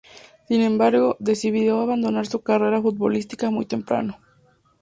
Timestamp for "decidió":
1.19-1.79